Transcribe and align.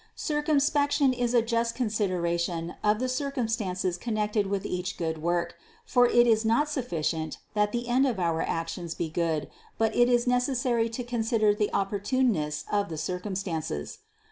Circumspection 0.15 1.13
is 1.13 1.35
a 1.35 1.43
just 1.43 1.75
consideration 1.75 2.73
of 2.83 2.97
the 2.97 3.07
circumstances 3.07 3.97
connected 3.99 4.47
with 4.47 4.65
each 4.65 4.97
good 4.97 5.19
work; 5.21 5.55
for 5.85 6.07
it 6.07 6.25
is 6.25 6.43
not 6.43 6.67
sufficient 6.67 7.37
that 7.53 7.71
the 7.71 7.87
end 7.87 8.07
of 8.07 8.19
our 8.19 8.41
actions 8.41 8.95
be 8.95 9.09
good, 9.09 9.47
but 9.77 9.95
it 9.95 10.09
is 10.09 10.25
necessary 10.25 10.89
to 10.89 11.03
consider 11.03 11.53
the 11.53 11.69
opportuneness 11.71 12.63
of 12.71 12.89
the 12.89 12.97
circum 12.97 13.35
stances. 13.35 13.99